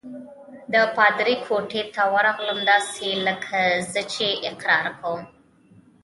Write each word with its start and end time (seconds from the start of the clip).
د 0.73 0.75
پادري 0.95 1.35
کوټې 1.45 1.81
ته 1.93 2.03
ورغلم، 2.13 2.59
داسې 2.71 3.07
لکه 3.27 3.57
زه 3.91 4.01
چې 4.13 4.27
اقرار 4.49 4.85
کوم. 4.99 5.21